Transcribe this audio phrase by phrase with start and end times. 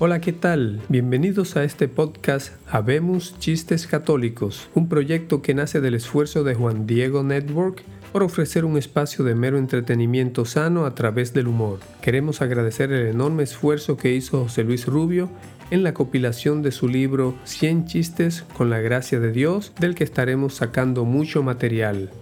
[0.00, 0.80] Hola, ¿qué tal?
[0.88, 6.86] Bienvenidos a este podcast Habemos Chistes Católicos, un proyecto que nace del esfuerzo de Juan
[6.86, 7.82] Diego Network
[8.12, 11.80] por ofrecer un espacio de mero entretenimiento sano a través del humor.
[12.00, 15.30] Queremos agradecer el enorme esfuerzo que hizo José Luis Rubio
[15.72, 20.04] en la compilación de su libro 100 chistes con la gracia de Dios, del que
[20.04, 22.12] estaremos sacando mucho material.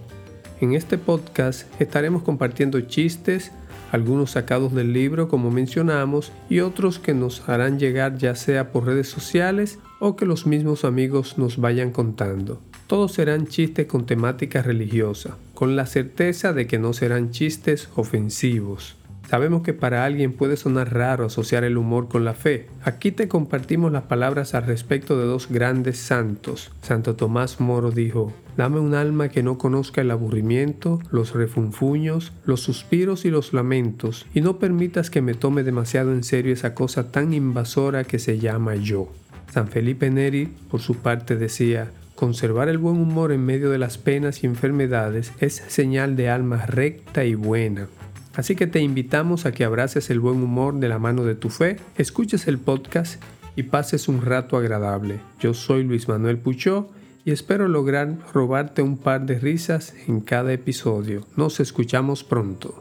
[0.59, 3.51] En este podcast estaremos compartiendo chistes,
[3.91, 8.87] algunos sacados del libro como mencionamos y otros que nos harán llegar ya sea por
[8.87, 12.59] redes sociales o que los mismos amigos nos vayan contando.
[12.87, 18.95] Todos serán chistes con temática religiosa, con la certeza de que no serán chistes ofensivos.
[19.29, 22.67] Sabemos que para alguien puede sonar raro asociar el humor con la fe.
[22.83, 26.71] Aquí te compartimos las palabras al respecto de dos grandes santos.
[26.81, 32.61] Santo Tomás Moro dijo, Dame un alma que no conozca el aburrimiento, los refunfuños, los
[32.61, 37.11] suspiros y los lamentos, y no permitas que me tome demasiado en serio esa cosa
[37.11, 39.09] tan invasora que se llama yo.
[39.51, 43.99] San Felipe Neri, por su parte, decía, Conservar el buen humor en medio de las
[43.99, 47.89] penas y enfermedades es señal de alma recta y buena.
[48.37, 51.49] Así que te invitamos a que abraces el buen humor de la mano de tu
[51.49, 53.19] fe, escuches el podcast
[53.55, 55.19] y pases un rato agradable.
[55.39, 56.87] Yo soy Luis Manuel Puchó
[57.25, 61.25] y espero lograr robarte un par de risas en cada episodio.
[61.35, 62.77] Nos escuchamos pronto.